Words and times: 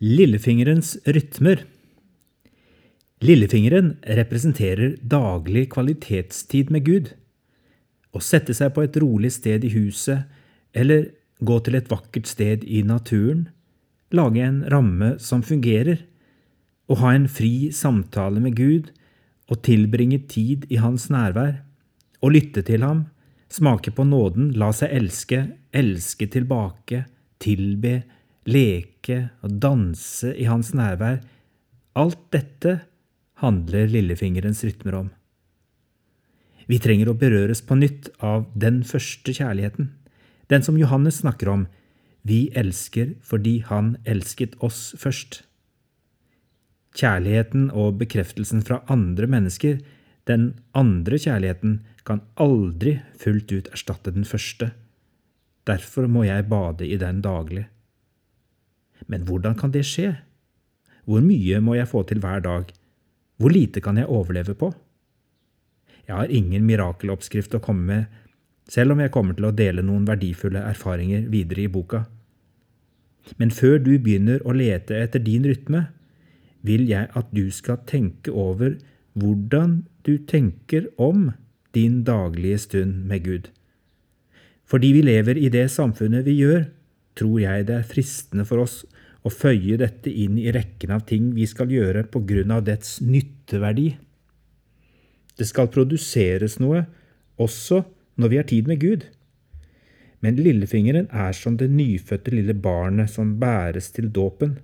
Lillefingerens 0.00 0.94
rytmer 1.04 1.66
Lillefingeren 3.20 3.98
representerer 4.16 4.94
daglig 5.04 5.66
kvalitetstid 5.74 6.70
med 6.72 6.86
Gud. 6.86 7.10
Å 8.16 8.22
sette 8.24 8.54
seg 8.56 8.72
på 8.72 8.86
et 8.86 8.94
rolig 8.96 9.28
sted 9.34 9.66
i 9.68 9.72
huset, 9.74 10.22
eller 10.72 11.10
gå 11.44 11.58
til 11.66 11.76
et 11.76 11.90
vakkert 11.92 12.30
sted 12.32 12.64
i 12.64 12.80
naturen, 12.80 13.50
lage 14.08 14.40
en 14.40 14.62
ramme 14.72 15.10
som 15.20 15.44
fungerer, 15.44 16.00
å 16.88 16.96
ha 17.02 17.12
en 17.12 17.28
fri 17.28 17.68
samtale 17.68 18.40
med 18.40 18.56
Gud 18.56 18.88
og 19.52 19.60
tilbringe 19.68 20.22
tid 20.32 20.64
i 20.72 20.80
Hans 20.80 21.10
nærvær, 21.12 21.58
å 22.24 22.32
lytte 22.32 22.64
til 22.64 22.88
ham, 22.88 23.04
smake 23.52 23.92
på 23.92 24.08
nåden, 24.08 24.48
la 24.56 24.72
seg 24.72 24.96
elske, 24.96 25.42
elske 25.76 26.30
tilbake, 26.32 27.02
tilbe, 27.36 27.98
leke 28.48 29.30
og 29.44 29.58
danse 29.62 30.32
i 30.36 30.46
hans 30.48 30.72
nærvær, 30.76 31.20
alt 31.98 32.20
dette 32.32 32.80
handler 33.42 33.90
lillefingerens 33.90 34.62
rytmer 34.64 34.96
om. 34.96 35.10
Vi 36.70 36.78
trenger 36.78 37.10
å 37.10 37.18
berøres 37.18 37.64
på 37.66 37.76
nytt 37.78 38.12
av 38.22 38.46
den 38.54 38.84
første 38.86 39.34
kjærligheten, 39.34 39.90
den 40.50 40.64
som 40.66 40.78
Johannes 40.78 41.20
snakker 41.22 41.50
om, 41.50 41.66
vi 42.22 42.50
elsker 42.58 43.14
fordi 43.24 43.60
han 43.68 43.94
elsket 44.04 44.56
oss 44.64 44.90
først. 45.00 45.42
Kjærligheten 46.98 47.70
og 47.70 48.00
bekreftelsen 48.00 48.64
fra 48.66 48.80
andre 48.90 49.28
mennesker, 49.30 49.78
den 50.28 50.52
andre 50.76 51.18
kjærligheten, 51.22 51.80
kan 52.04 52.22
aldri 52.40 52.96
fullt 53.20 53.52
ut 53.52 53.68
erstatte 53.70 54.12
den 54.14 54.26
første. 54.26 54.72
Derfor 55.68 56.08
må 56.10 56.24
jeg 56.26 56.48
bade 56.50 56.86
i 56.86 56.98
den 56.98 57.20
daglig. 57.22 57.68
Men 59.06 59.24
hvordan 59.28 59.56
kan 59.58 59.72
det 59.72 59.86
skje? 59.88 60.12
Hvor 61.08 61.24
mye 61.24 61.60
må 61.64 61.76
jeg 61.78 61.88
få 61.88 62.02
til 62.08 62.20
hver 62.22 62.42
dag? 62.44 62.70
Hvor 63.40 63.52
lite 63.52 63.80
kan 63.80 63.96
jeg 63.96 64.10
overleve 64.10 64.54
på? 64.54 64.72
Jeg 66.06 66.16
har 66.16 66.32
ingen 66.34 66.66
mirakeloppskrift 66.66 67.54
å 67.54 67.62
komme 67.62 67.86
med, 67.86 68.04
selv 68.70 68.94
om 68.94 69.00
jeg 69.02 69.12
kommer 69.14 69.36
til 69.38 69.48
å 69.48 69.54
dele 69.54 69.82
noen 69.86 70.06
verdifulle 70.08 70.62
erfaringer 70.66 71.28
videre 71.30 71.64
i 71.64 71.70
boka. 71.70 72.04
Men 73.38 73.52
før 73.54 73.78
du 73.78 73.94
begynner 73.98 74.42
å 74.44 74.54
lete 74.56 74.98
etter 74.98 75.22
din 75.22 75.46
rytme, 75.46 75.86
vil 76.66 76.88
jeg 76.90 77.08
at 77.16 77.30
du 77.32 77.46
skal 77.54 77.80
tenke 77.88 78.32
over 78.34 78.76
hvordan 79.18 79.80
du 80.06 80.16
tenker 80.28 80.88
om 81.00 81.30
din 81.74 82.02
daglige 82.04 82.58
stund 82.66 83.06
med 83.08 83.24
Gud. 83.24 83.48
Fordi 84.70 84.92
vi 84.94 85.02
lever 85.02 85.38
i 85.38 85.48
det 85.50 85.68
samfunnet 85.72 86.26
vi 86.26 86.36
gjør, 86.42 86.68
tror 87.18 87.38
jeg 87.42 87.66
det 87.68 87.76
er 87.80 87.86
fristende 87.86 88.46
for 88.46 88.62
oss 88.62 88.82
å 89.20 89.32
føye 89.32 89.76
dette 89.80 90.10
inn 90.10 90.38
i 90.40 90.50
rekken 90.54 90.94
av 90.94 91.04
ting 91.08 91.32
vi 91.36 91.46
skal 91.48 91.72
gjøre 91.72 92.06
på 92.12 92.22
grunn 92.28 92.54
av 92.54 92.64
dets 92.68 92.98
nytteverdi. 93.04 93.92
Det 95.36 95.46
skal 95.48 95.70
produseres 95.72 96.58
noe 96.60 96.84
også 97.40 97.82
når 98.20 98.32
vi 98.32 98.40
har 98.40 98.48
tid 98.48 98.68
med 98.68 98.80
Gud. 98.80 99.04
Men 100.20 100.36
lillefingeren 100.36 101.08
er 101.12 101.36
som 101.36 101.56
det 101.56 101.70
nyfødte 101.72 102.32
lille 102.34 102.56
barnet 102.56 103.12
som 103.12 103.38
bæres 103.40 103.88
til 103.96 104.10
dåpen. 104.12 104.58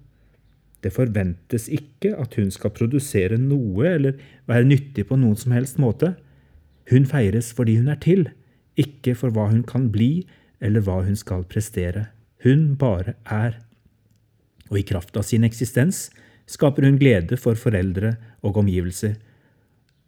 Det 0.84 0.92
forventes 0.92 1.70
ikke 1.72 2.12
at 2.20 2.36
hun 2.36 2.50
skal 2.52 2.74
produsere 2.76 3.40
noe 3.40 3.88
eller 3.88 4.20
være 4.48 4.68
nyttig 4.68 5.06
på 5.08 5.16
noen 5.20 5.38
som 5.40 5.54
helst 5.56 5.80
måte. 5.80 6.12
Hun 6.92 7.08
feires 7.08 7.52
fordi 7.56 7.78
hun 7.80 7.88
er 7.92 8.00
til, 8.04 8.28
ikke 8.76 9.16
for 9.16 9.32
hva 9.32 9.48
hun 9.50 9.64
kan 9.66 9.88
bli 9.92 10.26
eller 10.60 10.84
hva 10.84 11.00
hun 11.06 11.16
skal 11.16 11.44
prestere. 11.48 12.10
Hun 12.44 12.76
bare 12.76 13.16
er. 13.24 13.56
Og 14.70 14.80
i 14.80 14.86
kraft 14.86 15.16
av 15.16 15.26
sin 15.26 15.46
eksistens 15.46 16.08
skaper 16.50 16.86
hun 16.86 16.98
glede 17.00 17.38
for 17.40 17.58
foreldre 17.58 18.16
og 18.46 18.58
omgivelser. 18.62 19.16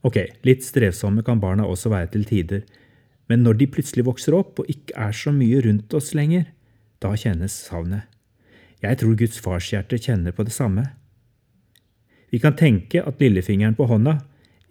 Ok, 0.06 0.20
litt 0.46 0.62
strevsomme 0.66 1.24
kan 1.26 1.40
barna 1.42 1.66
også 1.66 1.90
være 1.90 2.12
til 2.14 2.26
tider, 2.28 2.62
men 3.28 3.42
når 3.44 3.58
de 3.60 3.70
plutselig 3.74 4.06
vokser 4.06 4.36
opp 4.38 4.62
og 4.62 4.70
ikke 4.70 4.94
er 4.96 5.16
så 5.16 5.34
mye 5.34 5.60
rundt 5.66 5.94
oss 5.94 6.14
lenger, 6.16 6.46
da 7.02 7.12
kjennes 7.18 7.54
savnet. 7.68 8.06
Jeg 8.82 9.00
tror 9.00 9.18
Guds 9.18 9.40
farshjerte 9.42 9.98
kjenner 9.98 10.34
på 10.34 10.46
det 10.46 10.54
samme. 10.54 10.84
Vi 12.30 12.38
kan 12.38 12.56
tenke 12.56 13.02
at 13.02 13.20
lillefingeren 13.20 13.76
på 13.78 13.88
hånda 13.90 14.20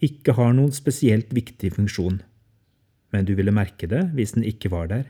ikke 0.03 0.35
har 0.37 0.53
noen 0.55 0.71
spesielt 0.75 1.33
viktig 1.35 1.73
funksjon, 1.75 2.21
men 3.11 3.27
du 3.27 3.33
ville 3.35 3.53
merke 3.53 3.89
det 3.89 4.05
hvis 4.15 4.35
den 4.37 4.45
ikke 4.47 4.71
var 4.71 4.87
der. 4.91 5.07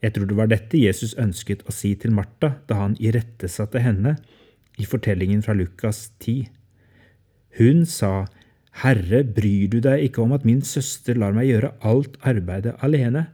Jeg 0.00 0.14
tror 0.16 0.28
det 0.30 0.36
var 0.38 0.48
dette 0.48 0.80
Jesus 0.80 1.12
ønsket 1.20 1.66
å 1.68 1.74
si 1.74 1.92
til 2.00 2.14
Martha 2.16 2.54
da 2.68 2.78
han 2.80 2.96
irettesatte 3.00 3.82
henne 3.84 4.16
i 4.80 4.86
fortellingen 4.88 5.42
fra 5.44 5.54
Lukas 5.56 6.08
10. 6.22 6.48
Hun 7.58 7.84
sa, 7.84 8.24
Herre, 8.80 9.22
bryr 9.26 9.68
du 9.68 9.80
deg 9.84 10.06
ikke 10.06 10.22
om 10.24 10.32
at 10.36 10.46
min 10.48 10.62
søster 10.64 11.18
lar 11.20 11.34
meg 11.36 11.50
gjøre 11.50 11.74
alt 11.84 12.16
arbeidet 12.24 12.78
alene? 12.86 13.26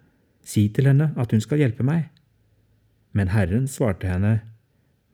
Si 0.47 0.67
til 0.75 0.91
henne 0.91 1.13
at 1.15 1.33
hun 1.35 1.43
skal 1.43 1.63
hjelpe 1.63 1.87
meg. 1.87 2.09
Men 3.17 3.31
Herren 3.33 3.67
svarte 3.71 4.11
henne, 4.11 4.41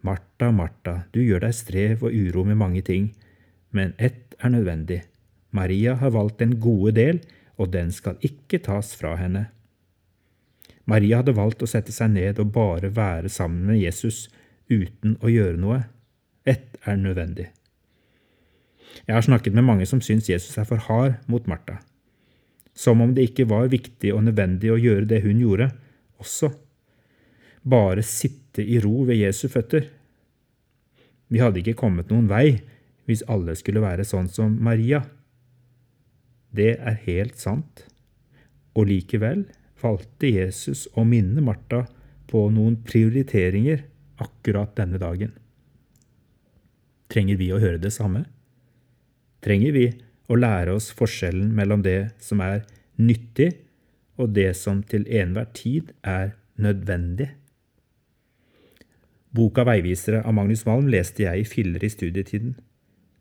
Martha, 0.02 0.50
Martha, 0.50 1.02
du 1.14 1.20
gjør 1.22 1.44
deg 1.44 1.54
strev 1.54 2.02
og 2.02 2.14
uro 2.14 2.42
med 2.48 2.58
mange 2.58 2.82
ting, 2.82 3.12
men 3.70 3.92
ett 3.98 4.34
er 4.42 4.50
nødvendig. 4.50 5.02
Maria 5.52 5.94
har 6.00 6.14
valgt 6.16 6.40
den 6.40 6.56
gode 6.60 6.96
del, 6.96 7.20
og 7.60 7.70
den 7.74 7.92
skal 7.94 8.16
ikke 8.24 8.58
tas 8.64 8.94
fra 8.98 9.14
henne. 9.20 9.46
Maria 10.88 11.20
hadde 11.20 11.34
valgt 11.36 11.62
å 11.62 11.70
sette 11.70 11.94
seg 11.94 12.10
ned 12.16 12.40
og 12.42 12.52
bare 12.54 12.90
være 12.94 13.30
sammen 13.30 13.68
med 13.70 13.80
Jesus 13.82 14.26
uten 14.70 15.16
å 15.22 15.30
gjøre 15.30 15.58
noe. 15.60 15.82
Ett 16.48 16.78
er 16.88 16.98
nødvendig. 16.98 17.50
Jeg 19.06 19.14
har 19.14 19.24
snakket 19.24 19.54
med 19.56 19.66
mange 19.66 19.86
som 19.88 20.02
syns 20.04 20.28
Jesus 20.30 20.58
er 20.58 20.66
for 20.68 20.82
hard 20.88 21.20
mot 21.30 21.46
Martha. 21.48 21.78
Som 22.74 23.02
om 23.04 23.14
det 23.14 23.28
ikke 23.30 23.48
var 23.50 23.70
viktig 23.72 24.12
og 24.14 24.24
nødvendig 24.26 24.72
å 24.72 24.80
gjøre 24.80 25.06
det 25.08 25.22
hun 25.24 25.40
gjorde, 25.40 25.70
også. 26.22 26.52
Bare 27.62 28.02
sitte 28.06 28.64
i 28.64 28.80
ro 28.82 29.04
ved 29.06 29.20
Jesu 29.20 29.46
føtter. 29.52 29.86
Vi 31.32 31.40
hadde 31.40 31.62
ikke 31.62 31.78
kommet 31.78 32.10
noen 32.10 32.28
vei 32.30 32.62
hvis 33.08 33.24
alle 33.30 33.54
skulle 33.58 33.82
være 33.82 34.06
sånn 34.06 34.28
som 34.30 34.54
Maria. 34.62 35.02
Det 36.52 36.74
er 36.76 36.98
helt 37.06 37.38
sant. 37.40 37.86
Og 38.76 38.88
likevel 38.88 39.46
valgte 39.82 40.30
Jesus 40.30 40.86
å 40.96 41.04
minne 41.06 41.42
Martha 41.44 41.84
på 42.30 42.46
noen 42.54 42.78
prioriteringer 42.86 43.84
akkurat 44.22 44.72
denne 44.78 45.00
dagen. 45.02 45.34
Trenger 47.12 47.36
vi 47.36 47.50
å 47.52 47.60
høre 47.60 47.80
det 47.82 47.92
samme? 47.92 48.24
Trenger 49.44 49.74
vi 49.74 49.86
å 50.30 50.38
lære 50.38 50.72
oss 50.78 50.92
forskjellen 50.96 51.50
mellom 51.54 51.82
det 51.84 52.14
som 52.22 52.40
er 52.40 52.62
nyttig, 53.02 53.50
og 54.20 54.34
det 54.36 54.52
som 54.56 54.82
til 54.86 55.04
enhver 55.08 55.48
tid 55.56 55.90
er 56.06 56.34
nødvendig? 56.60 57.30
Boka 59.32 59.64
Veivisere 59.64 60.20
av 60.28 60.36
Magnus 60.36 60.66
Malm 60.68 60.90
leste 60.92 61.24
jeg 61.24 61.40
i 61.40 61.48
filler 61.48 61.84
i 61.84 61.90
studietiden. 61.90 62.52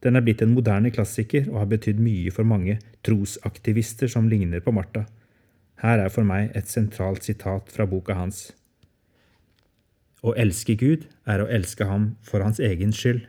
Den 0.03 0.17
er 0.17 0.25
blitt 0.25 0.41
en 0.43 0.53
moderne 0.55 0.91
klassiker 0.91 1.45
og 1.51 1.61
har 1.61 1.69
betydd 1.71 2.01
mye 2.03 2.33
for 2.35 2.47
mange 2.47 2.79
trosaktivister 3.05 4.11
som 4.11 4.27
ligner 4.29 4.63
på 4.63 4.73
Martha. 4.75 5.05
Her 5.81 6.03
er 6.03 6.11
for 6.13 6.27
meg 6.27 6.51
et 6.57 6.69
sentralt 6.69 7.25
sitat 7.25 7.71
fra 7.73 7.87
boka 7.89 8.13
hans. 8.13 8.51
Å 10.21 10.35
elske 10.37 10.75
Gud 10.77 11.07
er 11.25 11.41
å 11.41 11.49
elske 11.49 11.87
ham 11.89 12.11
for 12.21 12.45
hans 12.45 12.61
egen 12.61 12.93
skyld, 12.93 13.23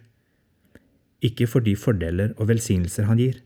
ikke 1.24 1.46
for 1.48 1.64
de 1.64 1.72
fordeler 1.78 2.34
og 2.36 2.50
velsignelser 2.50 3.06
han 3.08 3.20
gir. 3.22 3.38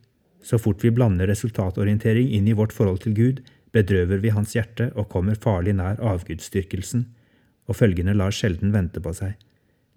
Så 0.43 0.59
fort 0.63 0.83
vi 0.83 0.91
blander 0.95 1.29
resultatorientering 1.31 2.33
inn 2.35 2.49
i 2.49 2.57
vårt 2.57 2.75
forhold 2.75 3.05
til 3.05 3.15
Gud, 3.15 3.43
bedrøver 3.75 4.23
vi 4.23 4.33
hans 4.33 4.55
hjerte 4.57 4.89
og 4.95 5.11
kommer 5.13 5.39
farlig 5.39 5.77
nær 5.77 6.01
avgudsdyrkelsen, 6.01 7.05
og 7.67 7.79
følgende 7.79 8.15
lar 8.17 8.35
sjelden 8.35 8.73
vente 8.75 9.03
på 9.03 9.13
seg. 9.15 9.37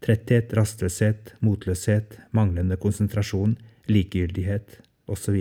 Tretthet, 0.03 0.53
rastløshet, 0.57 1.33
motløshet, 1.45 2.17
manglende 2.35 2.77
konsentrasjon, 2.81 3.57
likegyldighet 3.89 4.79
osv. 5.09 5.37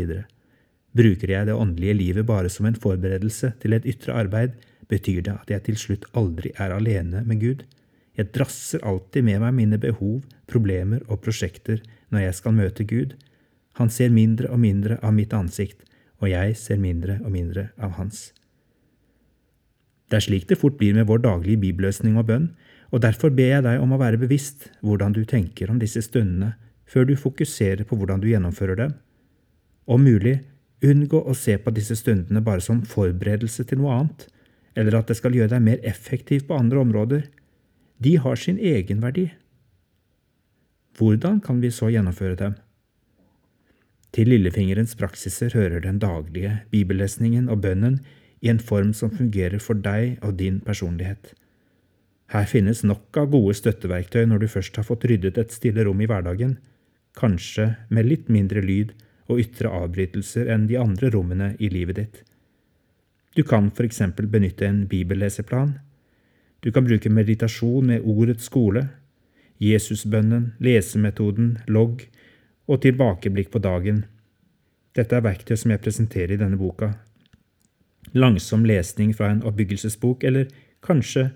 Bruker 0.99 1.31
jeg 1.31 1.47
det 1.47 1.55
åndelige 1.55 1.95
livet 1.95 2.27
bare 2.27 2.51
som 2.51 2.67
en 2.67 2.79
forberedelse 2.79 3.53
til 3.63 3.77
et 3.77 3.87
ytre 3.87 4.17
arbeid, 4.19 4.57
betyr 4.91 5.21
det 5.23 5.35
at 5.35 5.51
jeg 5.53 5.65
til 5.69 5.77
slutt 5.79 6.07
aldri 6.19 6.51
er 6.57 6.75
alene 6.75 7.23
med 7.29 7.43
Gud. 7.43 7.63
Jeg 8.19 8.33
drasser 8.35 8.83
alltid 8.83 9.23
med 9.29 9.45
meg 9.45 9.55
mine 9.55 9.79
behov, 9.79 10.25
problemer 10.51 11.05
og 11.07 11.21
prosjekter 11.23 11.85
når 12.11 12.25
jeg 12.25 12.39
skal 12.41 12.57
møte 12.57 12.87
Gud. 12.89 13.15
Han 13.79 13.93
ser 13.95 14.11
mindre 14.11 14.51
og 14.51 14.59
mindre 14.59 14.99
av 15.05 15.15
mitt 15.15 15.37
ansikt, 15.37 15.85
og 16.19 16.33
jeg 16.33 16.57
ser 16.59 16.83
mindre 16.83 17.21
og 17.23 17.31
mindre 17.31 17.69
av 17.79 17.95
hans. 18.01 18.33
Det 20.09 20.19
er 20.19 20.25
slik 20.25 20.49
det 20.51 20.59
fort 20.59 20.79
blir 20.81 20.97
med 20.97 21.07
vår 21.07 21.21
daglige 21.23 21.63
bibelløsning 21.63 22.17
og 22.19 22.27
bønn, 22.33 22.51
og 22.91 23.05
derfor 23.05 23.31
ber 23.31 23.53
jeg 23.53 23.67
deg 23.69 23.83
om 23.85 23.93
å 23.93 24.01
være 24.01 24.19
bevisst 24.19 24.71
hvordan 24.81 25.15
du 25.15 25.23
tenker 25.29 25.71
om 25.71 25.79
disse 25.79 26.03
stundene, 26.03 26.57
før 26.89 27.05
du 27.05 27.15
fokuserer 27.21 27.85
på 27.85 27.99
hvordan 28.01 28.23
du 28.23 28.31
gjennomfører 28.33 28.81
dem. 28.81 28.95
Om 29.87 30.07
mulig 30.09 30.39
Unngå 30.85 31.25
å 31.27 31.35
se 31.35 31.57
på 31.59 31.73
disse 31.75 31.97
stundene 31.99 32.43
bare 32.45 32.63
som 32.63 32.85
forberedelse 32.87 33.65
til 33.67 33.81
noe 33.81 33.97
annet, 33.97 34.29
eller 34.79 35.01
at 35.01 35.11
det 35.11 35.17
skal 35.19 35.35
gjøre 35.35 35.57
deg 35.57 35.65
mer 35.65 35.83
effektiv 35.87 36.47
på 36.47 36.59
andre 36.59 36.79
områder. 36.85 37.25
De 37.99 38.17
har 38.17 38.37
sin 38.37 38.59
egenverdi. 38.59 39.31
hvordan 40.99 41.41
kan 41.41 41.61
vi 41.61 41.71
så 41.71 41.89
gjennomføre 41.91 42.35
dem? 42.35 42.55
Til 44.13 44.29
lillefingerens 44.29 44.97
praksiser 44.99 45.55
hører 45.55 45.81
den 45.81 45.99
daglige 45.99 46.63
bibellesningen 46.71 47.49
og 47.49 47.61
bønnen 47.63 48.01
i 48.41 48.49
en 48.49 48.59
form 48.59 48.93
som 48.93 49.11
fungerer 49.11 49.59
for 49.59 49.75
deg 49.75 50.19
og 50.23 50.39
din 50.39 50.61
personlighet. 50.61 51.35
Her 52.29 52.45
finnes 52.45 52.83
nok 52.85 53.17
av 53.17 53.31
gode 53.31 53.55
støtteverktøy 53.55 54.27
når 54.27 54.39
du 54.43 54.49
først 54.49 54.77
har 54.77 54.85
fått 54.85 55.05
ryddet 55.05 55.39
et 55.39 55.55
stille 55.55 55.85
rom 55.87 56.01
i 56.01 56.09
hverdagen, 56.11 56.59
kanskje 57.15 57.77
med 57.91 58.09
litt 58.11 58.29
mindre 58.29 58.61
lyd 58.61 58.93
og 59.29 59.41
ytre 59.43 59.71
avbrytelser 59.71 60.49
enn 60.53 60.67
de 60.69 60.79
andre 60.81 61.11
rommene 61.15 61.53
i 61.59 61.71
livet 61.73 62.01
ditt. 62.01 62.23
Du 63.37 63.45
kan 63.47 63.71
for 63.71 63.87
eksempel 63.87 64.27
benytte 64.27 64.67
en 64.67 64.87
bibelleseplan. 64.89 65.77
Du 66.61 66.73
kan 66.73 66.87
bruke 66.89 67.13
meditasjon 67.13 67.87
med 67.93 68.07
ordets 68.09 68.49
skole, 68.49 68.89
Jesusbønnen, 69.59 70.53
lesemetoden, 70.63 71.57
logg 71.67 72.05
og 72.71 72.81
tilbakeblikk 72.85 73.51
på 73.51 73.59
dagen. 73.63 74.05
Dette 74.95 75.17
er 75.19 75.25
verktøy 75.25 75.57
som 75.59 75.73
jeg 75.75 75.83
presenterer 75.83 76.37
i 76.37 76.41
denne 76.41 76.59
boka. 76.61 76.93
Langsom 78.15 78.65
lesning 78.67 79.11
fra 79.17 79.33
en 79.33 79.43
oppbyggelsesbok, 79.47 80.25
eller 80.25 80.47
kanskje 80.87 81.29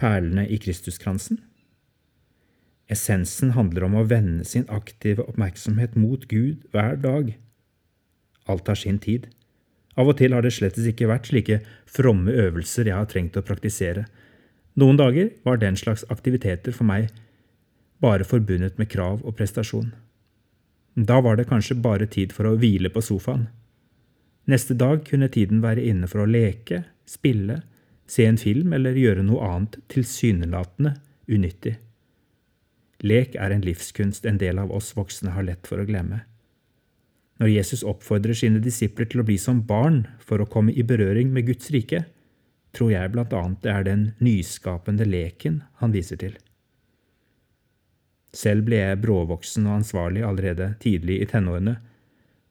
perlene 0.00 0.48
i 0.50 0.58
Kristuskransen? 0.58 1.38
Essensen 2.90 3.54
handler 3.54 3.86
om 3.86 3.96
å 4.00 4.06
vende 4.10 4.44
sin 4.44 4.66
aktive 4.68 5.24
oppmerksomhet 5.30 5.94
mot 5.98 6.26
Gud 6.30 6.64
hver 6.74 6.98
dag. 6.98 7.32
Alt 8.50 8.68
har 8.68 8.78
sin 8.78 8.98
tid. 8.98 9.28
Av 9.98 10.08
og 10.10 10.18
til 10.18 10.34
har 10.34 10.42
det 10.42 10.54
slettes 10.56 10.86
ikke 10.90 11.08
vært 11.10 11.30
slike 11.30 11.60
fromme 11.86 12.34
øvelser 12.34 12.90
jeg 12.90 12.98
har 12.98 13.08
trengt 13.10 13.38
å 13.38 13.46
praktisere. 13.46 14.06
Noen 14.78 14.98
dager 14.98 15.30
var 15.46 15.60
den 15.60 15.78
slags 15.78 16.04
aktiviteter 16.10 16.74
for 16.74 16.88
meg 16.88 17.10
bare 18.00 18.24
forbundet 18.24 18.78
med 18.80 18.88
krav 18.88 19.20
og 19.24 19.36
prestasjon. 19.36 19.90
Da 20.96 21.20
var 21.20 21.36
det 21.36 21.48
kanskje 21.50 21.78
bare 21.78 22.08
tid 22.10 22.32
for 22.32 22.48
å 22.48 22.56
hvile 22.58 22.90
på 22.92 23.02
sofaen. 23.04 23.46
Neste 24.50 24.74
dag 24.74 25.04
kunne 25.06 25.28
tiden 25.30 25.60
være 25.62 25.84
inne 25.86 26.08
for 26.10 26.24
å 26.24 26.30
leke, 26.30 26.82
spille, 27.06 27.60
se 28.10 28.26
en 28.26 28.40
film 28.40 28.72
eller 28.74 28.98
gjøre 28.98 29.22
noe 29.26 29.44
annet 29.46 29.78
tilsynelatende 29.92 30.96
unyttig. 31.30 31.76
Lek 33.00 33.36
er 33.40 33.54
en 33.54 33.64
livskunst 33.64 34.26
en 34.28 34.38
del 34.40 34.60
av 34.60 34.72
oss 34.76 34.92
voksne 34.96 35.32
har 35.32 35.46
lett 35.46 35.68
for 35.68 35.80
å 35.80 35.86
glemme. 35.88 36.22
Når 37.40 37.48
Jesus 37.54 37.82
oppfordrer 37.88 38.36
sine 38.36 38.60
disipler 38.60 39.08
til 39.08 39.22
å 39.22 39.24
bli 39.24 39.38
som 39.40 39.62
barn 39.64 40.02
for 40.20 40.42
å 40.42 40.48
komme 40.48 40.74
i 40.76 40.84
berøring 40.84 41.30
med 41.32 41.46
Guds 41.48 41.70
rike, 41.72 42.04
tror 42.76 42.92
jeg 42.92 43.12
blant 43.14 43.32
annet 43.32 43.62
det 43.64 43.72
er 43.72 43.86
den 43.86 44.02
nyskapende 44.20 45.06
leken 45.08 45.62
han 45.80 45.94
viser 45.96 46.20
til. 46.20 46.36
Selv 48.36 48.68
ble 48.68 48.78
jeg 48.78 49.00
bråvoksen 49.02 49.64
og 49.66 49.80
ansvarlig 49.80 50.22
allerede 50.22 50.74
tidlig 50.82 51.18
i 51.22 51.28
tenårene. 51.32 51.78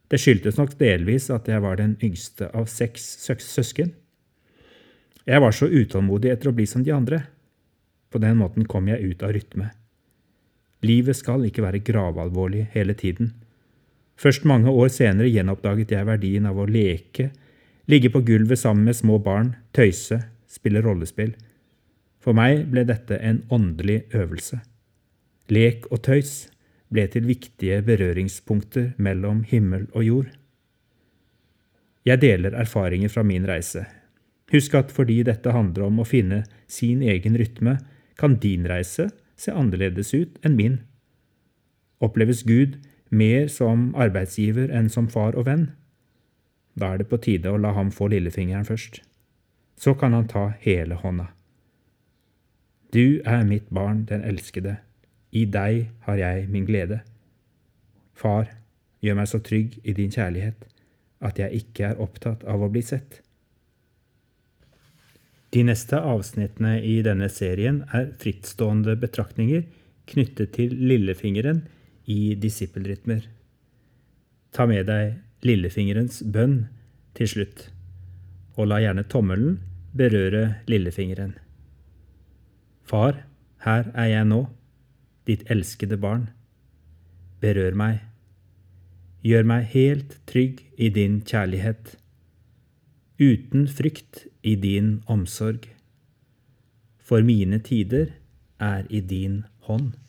Det 0.10 0.18
skyldtes 0.20 0.58
nok 0.58 0.74
delvis 0.82 1.30
at 1.32 1.48
jeg 1.48 1.62
var 1.64 1.78
den 1.80 1.94
yngste 2.04 2.50
av 2.58 2.66
seks 2.68 3.06
søsken. 3.22 3.94
Jeg 5.30 5.44
var 5.46 5.54
så 5.54 5.70
utålmodig 5.70 6.34
etter 6.34 6.50
å 6.50 6.56
bli 6.58 6.66
som 6.68 6.84
de 6.84 6.92
andre. 6.96 7.22
På 8.10 8.18
den 8.18 8.42
måten 8.42 8.66
kom 8.66 8.90
jeg 8.90 9.14
ut 9.14 9.24
av 9.24 9.38
rytme. 9.38 9.70
Livet 10.86 11.18
skal 11.20 11.44
ikke 11.48 11.64
være 11.66 11.84
gravalvorlig 11.84 12.68
hele 12.74 12.94
tiden. 12.94 13.34
Først 14.20 14.46
mange 14.48 14.72
år 14.72 14.92
senere 14.92 15.32
gjenoppdaget 15.32 15.92
jeg 15.96 16.08
verdien 16.08 16.48
av 16.48 16.60
å 16.60 16.68
leke, 16.68 17.30
ligge 17.88 18.12
på 18.12 18.22
gulvet 18.28 18.60
sammen 18.60 18.88
med 18.88 18.98
små 19.00 19.20
barn, 19.24 19.54
tøyse, 19.76 20.22
spille 20.48 20.84
rollespill. 20.84 21.34
For 22.20 22.36
meg 22.36 22.66
ble 22.72 22.84
dette 22.88 23.20
en 23.24 23.44
åndelig 23.52 24.04
øvelse. 24.16 24.60
Lek 25.50 25.88
og 25.90 26.04
tøys 26.08 26.50
ble 26.92 27.06
til 27.12 27.28
viktige 27.30 27.80
berøringspunkter 27.86 28.92
mellom 28.98 29.46
himmel 29.48 29.88
og 29.94 30.04
jord. 30.04 30.28
Jeg 32.08 32.22
deler 32.22 32.56
erfaringer 32.58 33.12
fra 33.12 33.24
min 33.24 33.48
reise, 33.48 33.86
Husk 34.50 34.76
at 34.80 34.94
fordi 34.94 35.22
dette 35.28 35.54
handler 35.54 35.88
om 35.90 36.02
å 36.02 36.08
finne 36.08 36.44
sin 36.70 37.04
egen 37.06 37.38
rytme, 37.38 37.78
kan 38.20 38.36
din 38.42 38.66
reise 38.68 39.10
se 39.40 39.54
annerledes 39.56 40.14
ut 40.14 40.38
enn 40.46 40.58
min. 40.60 40.80
Oppleves 42.04 42.44
Gud 42.48 42.78
mer 43.10 43.48
som 43.52 43.90
arbeidsgiver 43.96 44.72
enn 44.76 44.90
som 44.92 45.10
far 45.10 45.38
og 45.40 45.48
venn? 45.48 45.70
Da 46.80 46.94
er 46.94 47.02
det 47.02 47.10
på 47.12 47.20
tide 47.24 47.52
å 47.52 47.60
la 47.60 47.74
ham 47.76 47.92
få 47.92 48.10
lillefingeren 48.12 48.68
først. 48.68 49.02
Så 49.80 49.96
kan 49.96 50.14
han 50.14 50.28
ta 50.28 50.50
hele 50.64 51.00
hånda. 51.00 51.32
Du 52.94 53.22
er 53.26 53.44
mitt 53.46 53.70
barn, 53.70 54.06
den 54.10 54.24
elskede. 54.26 54.80
I 55.32 55.46
deg 55.46 55.90
har 56.08 56.18
jeg 56.18 56.48
min 56.50 56.66
glede. 56.66 57.02
Far, 58.18 58.50
gjør 59.02 59.20
meg 59.20 59.30
så 59.32 59.40
trygg 59.40 59.78
i 59.84 59.94
din 59.94 60.12
kjærlighet 60.12 60.66
at 61.24 61.40
jeg 61.40 61.64
ikke 61.64 61.92
er 61.92 62.02
opptatt 62.02 62.44
av 62.48 62.64
å 62.64 62.72
bli 62.72 62.82
sett. 62.84 63.22
De 65.50 65.64
neste 65.66 65.98
avsnittene 65.98 66.76
i 66.86 67.00
denne 67.06 67.30
serien 67.34 67.82
er 67.96 68.12
frittstående 68.22 68.94
betraktninger 69.02 69.64
knyttet 70.10 70.54
til 70.58 70.76
lillefingeren 70.78 71.64
i 72.10 72.36
disippelrytmer. 72.38 73.24
Ta 74.54 74.66
med 74.70 74.86
deg 74.90 75.18
lillefingerens 75.46 76.22
bønn 76.26 76.68
til 77.18 77.30
slutt, 77.34 77.70
og 78.58 78.70
la 78.70 78.80
gjerne 78.84 79.06
tommelen 79.10 79.58
berøre 79.98 80.62
lillefingeren. 80.70 81.34
Far, 82.86 83.24
her 83.66 83.90
er 83.94 84.10
jeg 84.10 84.28
nå, 84.30 84.44
ditt 85.30 85.46
elskede 85.50 85.98
barn. 86.02 86.30
Berør 87.42 87.78
meg. 87.78 88.04
Gjør 89.26 89.46
meg 89.50 89.66
helt 89.74 90.18
trygg 90.30 90.62
i 90.78 90.90
din 90.94 91.20
kjærlighet 91.28 91.96
uten 93.20 93.68
frykt 93.68 94.28
i 94.44 94.56
din 94.56 95.04
omsorg. 95.08 95.68
For 97.04 97.22
mine 97.22 97.60
tider 97.60 98.14
er 98.60 98.86
i 98.90 99.00
din 99.00 99.44
hånd. 99.68 100.09